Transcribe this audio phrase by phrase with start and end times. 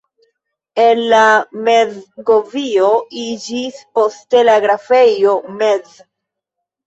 [0.83, 1.25] El la
[1.67, 2.87] Metz-govio
[3.25, 6.01] iĝis poste la grafejo Metz.